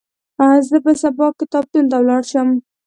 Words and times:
زه 0.67 0.77
به 0.83 0.93
سبا 1.01 1.27
کتابتون 1.39 1.85
ته 1.91 1.95
ولاړ 1.99 2.23
شم. 2.31 2.49